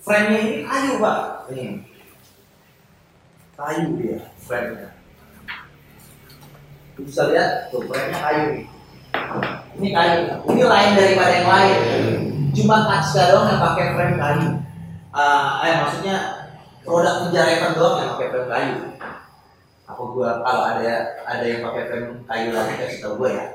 Frame-nya 0.06 0.40
ini 0.40 0.56
kayu 0.64 0.92
pak. 1.02 1.20
Ini. 1.52 1.66
Kayu 3.58 3.86
dia 3.98 4.20
frame-nya. 4.46 4.90
Bisa 7.02 7.30
lihat 7.34 7.74
tuh 7.74 7.82
frame-nya 7.90 8.22
kayu. 8.22 8.46
nih 8.54 8.77
ini 9.78 9.90
kayu 9.94 10.18
ini 10.50 10.64
lain 10.66 10.92
daripada 10.98 11.34
yang 11.34 11.50
lain. 11.50 11.80
Cuma 12.58 12.90
Katsuka 12.90 13.30
doang 13.30 13.48
yang 13.54 13.62
pakai 13.62 13.86
frame 13.94 14.18
kayu. 14.18 14.50
Uh, 15.14 15.62
eh 15.62 15.74
maksudnya 15.82 16.16
produk 16.82 17.28
penjara 17.28 17.74
doang 17.78 17.96
yang 18.02 18.10
pakai 18.18 18.28
frame 18.34 18.50
kayu. 18.50 18.76
Apa 19.88 20.04
gua 20.04 20.30
kalau 20.42 20.64
ada 20.66 21.22
ada 21.24 21.46
yang 21.46 21.62
pakai 21.62 21.84
frame 21.88 22.10
kayu 22.26 22.50
lagi 22.52 22.74
kasih 22.82 23.00
tau 23.06 23.16
gua 23.16 23.30
ya. 23.30 23.46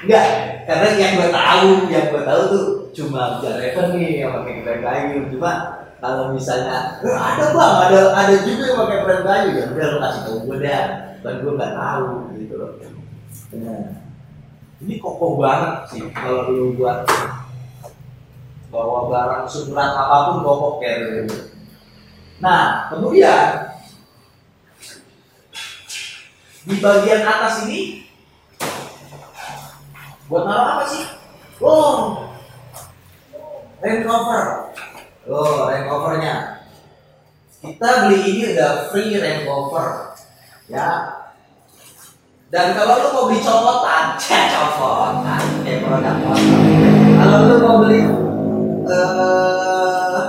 Enggak, 0.00 0.26
karena 0.64 0.86
yang 0.96 1.12
gue 1.20 1.28
tahu, 1.28 1.70
yang 1.92 2.08
gue 2.08 2.22
tahu 2.24 2.42
tuh 2.48 2.64
cuma 2.96 3.36
Jareven 3.44 4.00
nih 4.00 4.24
yang 4.24 4.32
pakai 4.32 4.64
frame 4.64 4.80
kayu. 4.80 5.28
Cuma 5.28 5.52
kalau 6.00 6.32
misalnya 6.32 6.96
eh, 7.04 7.12
ada 7.12 7.52
bang, 7.52 7.74
ada 7.84 8.00
ada 8.16 8.34
juga 8.40 8.64
yang 8.64 8.78
pakai 8.80 8.98
frame 9.04 9.24
kayu. 9.28 9.50
Ya 9.60 9.64
udah 9.68 9.86
lo 9.92 9.98
kasih 10.00 10.20
tau 10.24 10.36
gue 10.40 10.56
dah, 10.64 11.09
dan 11.20 11.34
gue 11.44 11.52
nggak 11.56 11.76
tahu 11.76 12.06
gitu 12.40 12.54
loh. 12.56 12.72
Nah, 13.56 14.00
ini 14.80 14.94
kokoh 14.96 15.36
banget 15.36 15.74
sih 15.92 16.04
kalau 16.16 16.48
lu 16.48 16.76
buat 16.76 17.04
bawa 18.70 19.10
barang 19.10 19.44
seberat 19.50 19.92
apa 19.92 20.16
pun 20.30 20.38
kokoh 20.46 20.72
kayak 20.78 21.26
gitu. 21.26 21.36
Nah, 22.40 22.88
kemudian 22.88 23.76
di 26.64 26.74
bagian 26.80 27.24
atas 27.24 27.68
ini 27.68 28.08
buat 30.30 30.46
naruh 30.46 30.66
apa 30.78 30.84
sih? 30.88 31.04
Oh, 31.60 32.30
rain 33.84 34.06
cover. 34.06 34.72
Oh, 35.28 35.68
rain 35.68 35.84
covernya. 35.84 36.64
Kita 37.60 38.08
beli 38.08 38.24
ini 38.24 38.56
udah 38.56 38.88
free 38.88 39.20
rain 39.20 39.44
cover, 39.44 40.09
ya. 40.70 40.88
Dan 42.50 42.74
kalau 42.74 42.94
lu 42.98 43.08
mau 43.14 43.24
beli 43.30 43.42
copotan, 43.42 44.04
cek 44.22 44.44
copotan, 44.54 45.42
kayak 45.66 45.82
produk. 45.86 46.16
Kalau 47.18 47.38
lu 47.46 47.56
mau 47.62 47.76
beli 47.82 48.00
uh, 48.86 50.24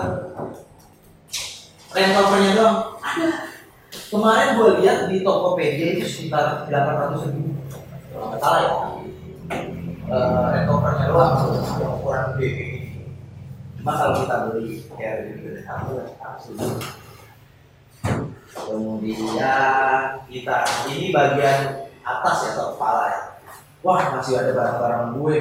rain 1.94 2.12
covernya 2.14 2.52
dong, 2.58 2.78
ada. 3.02 3.30
Kemarin 4.12 4.60
gue 4.60 4.70
lihat 4.84 5.08
di 5.08 5.24
Tokopedia 5.24 5.96
itu 5.96 6.04
sekitar 6.04 6.68
800 6.68 7.32
ribu. 7.32 7.56
Kalau 8.12 8.28
nggak 8.28 8.40
salah 8.44 8.60
ya 8.60 8.72
uh, 10.12 10.46
recovernya 10.52 11.06
doang 11.08 11.34
yang 11.80 11.96
ukuran 11.96 12.26
gede. 12.36 12.52
Cuma 13.80 13.92
kalau 13.98 14.14
kita 14.20 14.36
beli 14.52 14.84
kayak 15.00 15.16
ini 15.26 15.34
gede 15.42 15.62
satu 15.64 15.96
Kemudian 18.52 20.22
kita 20.28 20.58
ini 20.92 21.12
bagian 21.16 21.88
atas 22.04 22.38
ya 22.46 22.50
atau 22.56 22.76
kepala 22.76 23.04
ya. 23.08 23.22
Wah 23.82 24.02
masih 24.18 24.38
ada 24.38 24.52
barang-barang 24.54 25.06
gue. 25.18 25.36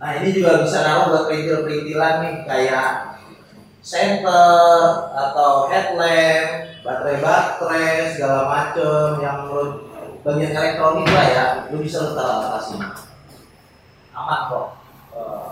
Nah 0.00 0.10
ini 0.20 0.28
juga 0.32 0.64
bisa 0.64 0.80
naruh 0.80 1.12
buat 1.12 1.24
perintil-perintilan 1.28 2.14
nih 2.24 2.36
kayak 2.48 2.88
center 3.84 5.08
atau 5.12 5.68
headlamp, 5.68 6.48
baterai-baterai 6.84 8.12
segala 8.12 8.48
macem 8.48 9.20
yang 9.20 9.44
menurut 9.44 9.88
bagian 10.20 10.52
elektronik 10.52 11.08
lah 11.08 11.26
ya, 11.28 11.46
lu 11.72 11.80
bisa 11.80 12.12
taruh 12.12 12.44
atas 12.48 12.72
sini 12.72 12.88
aman 14.20 14.40
kok. 14.52 14.66
Eh, 15.16 15.50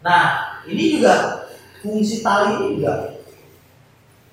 nah, 0.00 0.24
ini 0.64 0.96
juga 0.96 1.44
fungsi 1.84 2.24
tali 2.24 2.56
ini 2.56 2.66
juga 2.80 3.19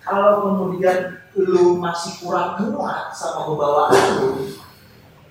kalau 0.08 0.32
kemudian 0.48 1.20
lu 1.38 1.78
masih 1.78 2.17
kurang 2.24 2.58
muat 2.72 3.13
sama 3.13 3.46
pembawaan 3.46 3.93
lu, 4.17 4.30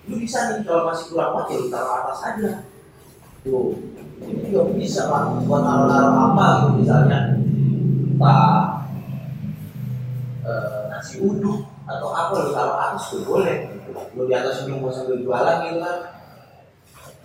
lu 0.06 0.14
bisa 0.22 0.54
nih 0.54 0.62
kalau 0.68 0.92
masih 0.92 1.10
kurang 1.10 1.34
muat 1.34 1.46
ya 1.50 1.56
lu 1.58 1.68
taruh 1.72 1.94
atas 2.04 2.18
aja. 2.22 2.50
Tuh, 3.42 3.74
ini 4.22 4.50
juga 4.52 4.74
bisa 4.76 5.08
lah 5.08 5.40
buat 5.42 5.62
naruh-naruh 5.64 6.14
apa 6.32 6.46
gitu 6.46 6.70
misalnya, 6.82 7.18
entah 8.12 8.86
eh, 10.44 10.78
nasi 10.92 11.22
uduk 11.24 11.66
atau 11.88 12.08
apa 12.12 12.34
lu 12.44 12.50
taruh 12.52 12.76
atas 12.76 13.02
juga 13.10 13.24
boleh. 13.26 13.56
Lu 14.12 14.28
di 14.28 14.34
atas 14.36 14.68
ini 14.68 14.76
mau 14.76 14.92
sambil 14.92 15.24
jualan 15.24 15.56
gitu 15.64 15.78
kan, 15.80 15.98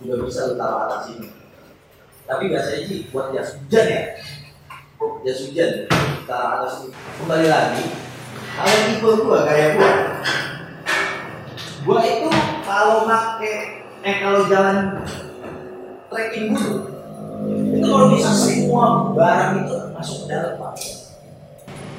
juga 0.02 0.14
bisa 0.24 0.50
lu 0.50 0.54
taruh 0.56 0.88
atas 0.88 1.12
sini 1.12 1.42
tapi 2.26 2.48
biasanya 2.48 2.82
sih 2.86 3.00
buat 3.10 3.34
jas 3.34 3.58
hujan 3.58 3.86
ya 3.86 4.02
jas 5.22 5.38
hujan. 5.46 5.72
Atas 6.32 6.72
sini 6.80 6.96
kembali 7.20 7.46
lagi. 7.50 7.84
Kalau 8.52 8.76
tipe 8.88 9.08
gua 9.24 9.38
kayak 9.44 9.68
gua. 9.76 9.92
Gua 11.82 11.98
itu 12.06 12.28
kalau 12.64 13.04
make 13.04 13.84
eh 14.02 14.16
kalau 14.22 14.46
jalan 14.50 15.02
trekking 16.10 16.54
gunung 16.54 16.90
itu 17.74 17.86
kalau 17.86 18.06
bisa 18.14 18.30
semua 18.30 19.14
barang 19.14 19.66
itu 19.66 19.76
masuk 19.92 20.24
ke 20.24 20.26
dalam 20.30 20.56
pak. 20.56 20.74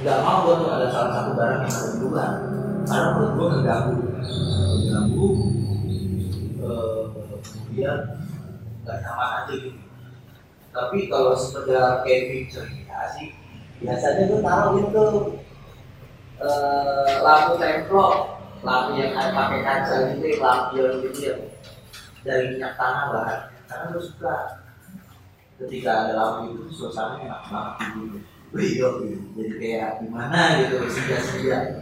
Nggak 0.01 0.17
mau 0.23 0.47
gua 0.47 0.53
tuh 0.59 0.69
ada 0.71 0.87
salah 0.89 1.11
satu 1.13 1.31
barang 1.35 1.59
yang 1.63 1.71
ada 1.71 1.87
di 1.91 1.97
luar. 2.01 2.31
Karena 2.83 3.07
menurut 3.15 3.31
gua 3.37 3.47
ngeganggu 3.53 3.95
ngeganggu 4.73 5.27
kemudian 7.43 7.99
nggak 8.83 8.97
nyaman 9.03 9.29
aja 9.43 9.53
gitu. 9.57 9.79
Tapi 10.73 10.97
kalau 11.05 11.37
sekedar 11.37 12.01
camping 12.01 12.49
ceria 12.49 12.82
sih 13.11 13.35
biasanya 13.83 14.31
tuh 14.31 14.39
taruh 14.39 14.71
gitu 14.79 15.05
eh, 16.39 17.13
lampu 17.19 17.53
templok 17.59 18.33
lampu 18.63 18.95
yang 18.95 19.11
pakai 19.13 19.59
kaca 19.59 19.95
gitu 20.15 20.39
lampu 20.39 20.79
yang 20.79 21.03
gitu 21.03 21.19
ya. 21.27 21.35
Dari 22.23 22.55
minyak 22.55 22.79
tanah 22.79 23.11
bahan 23.11 23.39
karena 23.67 23.85
gue 23.91 24.03
suka. 24.03 24.35
Ketika 25.59 25.91
ada 26.07 26.13
lampu 26.15 26.55
itu 26.55 26.71
suasana 26.71 27.19
enak 27.19 27.41
banget. 27.51 27.75
Gitu 27.99 28.17
Wih, 28.53 28.77
jadi 29.33 29.53
kayak 29.57 29.91
gimana 30.05 30.61
gitu 30.61 30.85
senja-senja. 30.85 31.81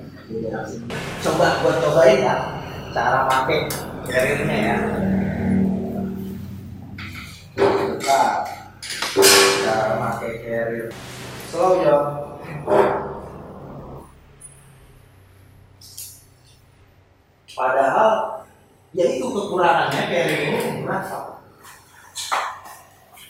Coba 1.20 1.60
buat 1.60 1.84
cobain 1.84 2.24
ya 2.24 2.36
cara 2.96 3.28
pakai 3.28 3.68
carriernya 4.08 4.58
ya. 4.72 4.78
Kita 7.60 8.41
cara 9.72 9.96
pakai 9.96 10.44
carrier. 10.44 10.90
Slow 11.48 11.80
ya. 11.80 11.98
Padahal 17.52 18.12
ya 18.92 19.06
itu 19.08 19.24
kekurangannya 19.24 20.02
carrier 20.12 20.40
ini 20.52 20.84
berasa 20.84 21.40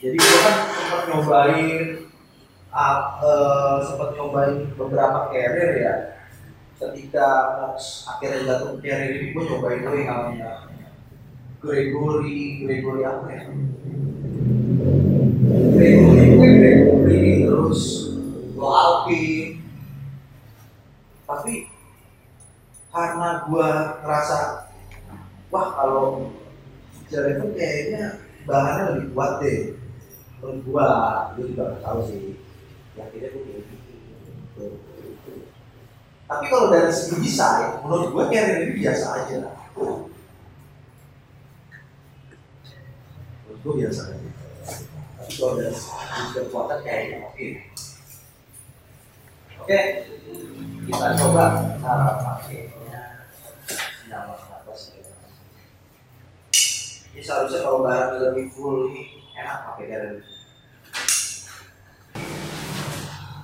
jadi 0.02 0.18
gue 0.18 0.38
kan 0.42 0.56
sempat 0.74 1.02
nyobain 1.14 1.82
uh, 2.74 3.78
sempat 3.86 4.18
nyobain 4.18 4.66
beberapa 4.74 5.30
carrier 5.30 5.72
ya. 5.78 5.96
Ketika 6.82 7.30
Mox 7.62 8.10
akhirnya 8.10 8.50
jatuh 8.50 8.82
carrier 8.82 9.22
ini 9.22 9.38
gue 9.38 9.44
nyobain 9.46 9.86
tuh 9.86 9.94
yang 9.94 10.10
namanya 10.10 10.66
Gregory 11.62 12.66
Gregory 12.66 13.06
apa 13.06 13.28
ya 13.30 13.42
Gregory 17.02 17.50
terus 17.50 17.82
Go 18.54 18.70
Alpin. 18.70 19.58
Tapi 21.26 21.54
karena 22.92 23.30
gue 23.48 23.70
ngerasa 24.04 24.68
wah 25.48 25.68
kalau 25.80 26.30
jalan 27.08 27.40
itu 27.40 27.48
kayaknya 27.56 28.04
bahannya 28.46 28.84
lebih 28.94 29.06
kuat 29.16 29.32
deh. 29.42 29.60
Menurut 30.42 30.60
gue 30.62 30.88
gue 31.36 31.46
juga 31.56 31.64
nggak 31.74 31.82
tahu 31.82 32.00
sih. 32.06 32.38
Ya 32.94 33.08
akhirnya 33.08 33.30
gue 33.34 33.66
gitu 33.66 34.66
tapi 36.32 36.48
kalau 36.48 36.72
dari 36.72 36.88
segi 36.96 37.28
desain 37.28 37.84
menurut 37.84 38.16
gue 38.16 38.24
kayak 38.32 38.64
ini 38.64 38.80
biasa 38.80 39.06
aja. 39.20 39.52
Menurut 39.76 40.08
gue 43.60 43.74
biasa 43.84 44.16
aja 44.16 44.31
kalau 45.38 45.56
udah 45.56 45.72
kekuatan 46.36 46.80
kayaknya 46.84 47.24
oke 47.24 47.48
kita 50.88 51.08
coba 51.16 51.46
cara 51.80 52.10
pakainya 52.20 53.02
nama 54.12 54.36
atas 54.36 54.92
ini 57.16 57.22
seharusnya 57.24 57.64
kalau 57.64 57.80
barang 57.86 58.20
lebih 58.20 58.52
full 58.52 58.92
ini 58.92 59.24
enak 59.40 59.58
pakai 59.72 59.86
garam 59.88 60.18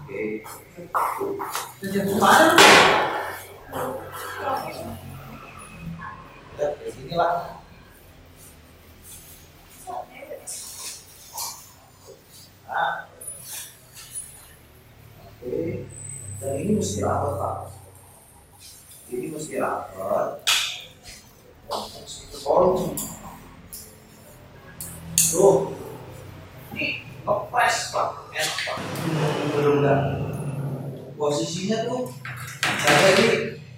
oke 0.04 0.22
tujuh 1.80 2.04
mana 2.20 2.58
ya 6.58 6.68
di 6.74 6.90
sini 6.92 7.14
lah 7.16 7.58
Nah. 12.68 13.08
Oke. 15.24 15.37
Dan 16.38 16.54
ini 16.62 16.72
mesti 16.78 17.02
rapat 17.02 17.34
pak. 17.40 17.58
Ini 19.10 19.28
mesti 19.34 19.56
rapat. 19.58 20.28
Ketolong. 22.32 22.94
Tuh. 25.18 25.58
Ini 26.76 26.86
kepres 27.24 27.78
pak. 27.96 28.10
Enak 28.36 28.58
pak. 28.68 28.78
Belum 29.56 29.76
enggak. 29.82 30.02
Posisinya 31.18 31.90
tuh 31.90 32.14
saya 32.62 33.10
di 33.18 33.28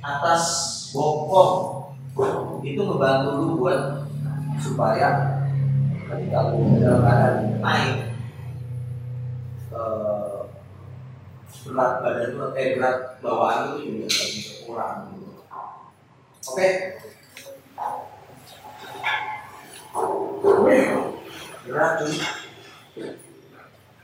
atas 0.04 0.44
bokong. 0.92 1.96
Itu 2.66 2.82
ngebantu 2.84 3.30
lu 3.40 3.46
buat 3.64 4.10
supaya 4.60 5.40
ketika 6.10 6.52
lu 6.52 6.76
dalam 6.84 7.02
keadaan 7.06 7.36
naik 7.64 7.96
eh, 9.72 10.39
berat 11.66 11.92
badan 12.06 12.30
lu 12.38 12.46
eh 12.54 12.78
berat 12.78 13.20
bawaan 13.20 13.76
lu 13.76 13.84
juga 13.84 14.08
bisa 14.10 14.64
kurang 14.64 15.14
gitu. 15.14 15.44
Oke. 16.50 16.70
Berat 21.70 21.92
cuy. 22.02 22.18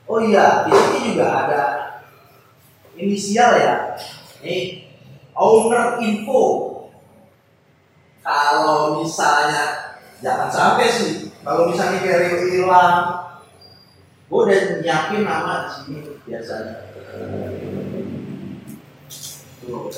Oh 0.06 0.22
iya, 0.22 0.70
di 0.70 0.72
sini 0.72 1.18
juga 1.18 1.28
ada 1.34 1.62
inisial 2.94 3.58
ya. 3.58 3.98
Nih, 4.46 4.86
owner 5.34 5.98
info. 5.98 6.42
Kalau 8.22 9.02
misalnya 9.02 9.98
jangan 10.22 10.50
sampai 10.50 10.90
sih, 10.90 11.34
kalau 11.42 11.70
misalnya 11.70 12.06
carrier 12.06 12.42
hilang, 12.54 13.34
gue 14.30 14.40
udah 14.46 14.82
nyiapin 14.82 15.26
nama 15.26 15.70
sini 15.70 16.22
biasanya. 16.26 16.95
Tuh, 19.66 19.90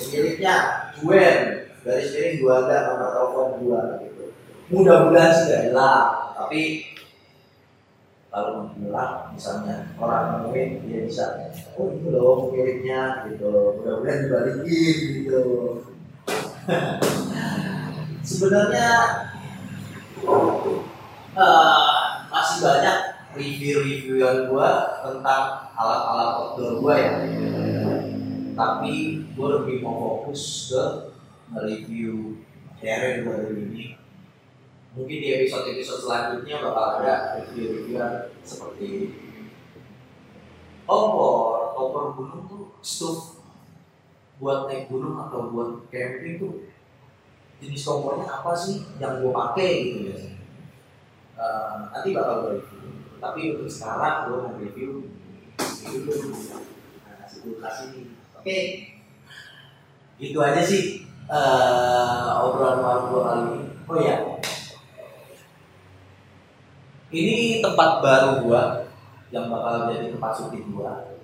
Juwen, 0.98 1.38
garis 1.84 2.08
miring 2.16 2.36
gua 2.40 2.54
ada 2.66 2.78
nomor 2.88 3.10
telepon 3.12 3.48
gua 3.62 3.82
gitu. 4.02 4.24
Mudah-mudahan 4.72 5.48
gak 5.48 5.64
hilang, 5.72 6.10
tapi 6.36 6.62
kalau 8.32 8.72
hilang 8.78 9.34
misalnya 9.34 9.92
orang 9.98 10.46
nemuin 10.46 10.70
dia 10.86 11.00
bisa 11.08 11.26
oh 11.80 11.92
itu 11.92 12.08
loh 12.14 12.48
pemiliknya 12.48 13.28
gitu. 13.28 13.82
Mudah-mudahan 13.82 14.24
dibalikin 14.28 14.96
gitu. 15.26 15.44
Sebenarnya 18.28 18.90
eh, 21.36 21.92
masih 22.28 22.58
banyak 22.64 23.17
review-reviewan 23.38 24.50
gua 24.50 25.00
tentang 25.06 25.72
alat-alat 25.78 26.30
outdoor 26.42 26.74
gua 26.82 26.96
ya. 26.98 27.14
Tapi 28.58 29.22
gue 29.38 29.48
lebih 29.62 29.86
mau 29.86 29.96
fokus 30.26 30.74
ke 30.74 30.84
review 31.54 32.42
gua 32.82 33.34
hari 33.38 33.54
ini 33.54 33.86
mungkin 34.98 35.18
di 35.22 35.30
episode-episode 35.30 36.10
selanjutnya 36.10 36.58
bakal 36.66 36.86
ada 36.98 37.38
review-reviewan 37.38 38.34
seperti 38.42 39.14
kompor, 40.90 41.78
kompor 41.78 42.18
gunung 42.18 42.50
tuh 42.50 42.66
stove 42.82 43.46
buat 44.42 44.66
naik 44.66 44.90
gunung 44.90 45.22
atau 45.22 45.54
buat 45.54 45.86
camping 45.94 46.42
tuh 46.42 46.66
jenis 47.62 47.86
kompornya 47.86 48.26
apa 48.26 48.58
sih 48.58 48.86
yang 48.98 49.22
gue 49.22 49.30
pakai 49.30 49.70
gitu 49.86 50.02
ya 50.10 50.38
Eh, 51.38 51.74
nanti 51.94 52.18
bakal 52.18 52.36
gue 52.42 52.52
review 52.58 52.98
tapi 53.18 53.58
untuk 53.58 53.70
sekarang 53.70 54.30
gue 54.30 54.38
mau 54.38 54.54
review 54.58 54.92
itu 55.58 55.98
dulu. 56.06 56.32
Nah, 57.06 57.26
si 57.26 57.36
kulkas 57.42 57.90
ini. 57.90 58.14
Oke. 58.38 58.58
Gitu 60.18 60.38
aja 60.42 60.62
sih 60.62 61.06
eh, 61.30 62.30
obrolan 62.42 62.82
warung 62.82 63.08
gue 63.14 63.22
kali 63.22 63.44
ini. 63.46 63.62
Oh 63.88 63.98
ya 63.98 64.18
ini 67.12 67.64
tempat 67.64 68.04
baru 68.04 68.44
gua 68.44 68.84
yang 69.32 69.48
bakal 69.48 69.88
jadi 69.92 70.12
tempat 70.12 70.32
syuting 70.36 70.76
gua. 70.76 71.16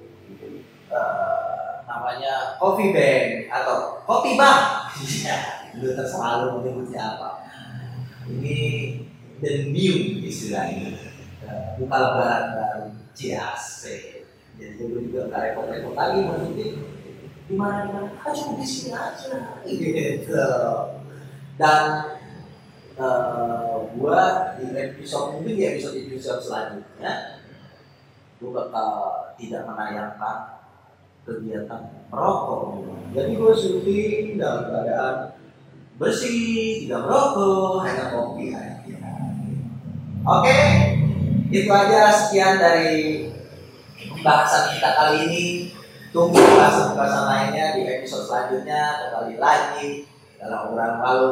Eh, 0.94 1.74
namanya 1.84 2.56
Coffee 2.62 2.96
Bank 2.96 3.52
atau 3.52 4.00
Kopi 4.08 4.38
Bang 4.38 4.88
iya 5.02 5.68
lu 5.76 5.92
terserah 5.98 6.46
lu 6.46 6.46
mau 6.56 6.60
nyebutnya 6.62 7.18
apa. 7.18 7.44
Ini 8.30 8.60
the 9.44 9.74
new 9.74 10.24
istilahnya 10.24 11.12
buka 11.80 11.96
lebaran 12.00 12.44
baru 12.56 12.86
cias 13.14 13.88
jadi 14.54 14.80
gue 14.80 15.02
juga 15.10 15.28
nggak 15.28 15.42
repot-repot 15.52 15.94
lagi 15.98 16.20
syuting 16.24 16.94
gimana 17.48 17.78
gimana? 17.86 18.10
Ah 18.24 18.32
cuma 18.32 18.60
di 18.60 18.68
sini 18.68 18.92
aja. 18.96 19.36
Gitu. 19.68 20.48
Dan 21.60 21.86
eh, 22.98 23.76
gua 23.94 24.20
di 24.58 24.66
episode 24.74 25.38
mungkin 25.38 25.54
di 25.54 25.64
episode 25.68 25.98
episode 26.02 26.42
selanjutnya 26.42 27.44
gua 28.42 28.50
bakal 28.58 28.92
tidak 29.38 29.64
menayangkan 29.70 30.38
kegiatan 31.28 31.82
merokok. 32.10 32.90
Jadi 33.14 33.32
gua 33.38 33.54
syuting 33.54 34.40
dalam 34.40 34.64
keadaan 34.72 35.16
bersih 36.02 36.88
tidak 36.88 37.06
merokok 37.06 37.86
hanya 37.86 38.04
kopi 38.10 38.46
aja. 38.56 38.98
Oke 40.24 40.62
itu 41.54 41.70
aja 41.70 42.10
sekian 42.10 42.58
dari 42.58 43.30
pembahasan 43.94 44.74
kita 44.74 44.89
kali 44.98 45.18
ini 45.30 45.44
tunggu 46.10 46.34
pembahasan-pembahasan 46.34 47.24
lainnya 47.30 47.78
di 47.78 47.82
episode 47.86 48.26
selanjutnya 48.26 48.82
kembali 48.98 49.38
lagi 49.38 50.10
dalam 50.42 50.74
obrolan 50.74 50.98
malu 50.98 51.32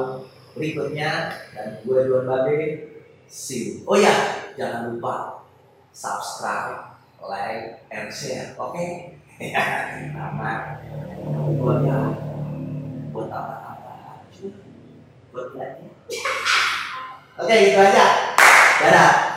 berikutnya 0.53 1.41
dan 1.57 1.81
gue 1.81 1.99
Duan 2.05 2.29
Babe 2.29 2.93
see 3.25 3.81
you. 3.81 3.89
Oh 3.89 3.97
ya, 3.97 4.13
jangan 4.59 4.93
lupa 4.93 5.41
subscribe, 5.89 6.99
like, 7.23 7.81
and 7.89 8.11
share. 8.13 8.53
Oke? 8.59 9.17
Nama 10.13 10.77
buat 11.57 11.81
ya, 11.81 11.99
buat 13.09 13.31
apa-apa, 13.31 14.21
buat. 15.33 15.47
Oke, 17.41 17.55
itu 17.71 17.79
aja. 17.79 18.05
Dadah. 18.83 19.30